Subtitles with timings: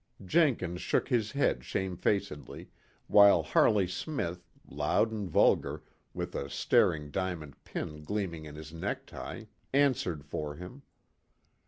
[0.25, 2.71] Jenkins shook his head shamefacedly,
[3.05, 9.45] while Harley Smith, loud and vulgar, with a staring diamond pin gleaming in his necktie,
[9.75, 10.81] answered for him.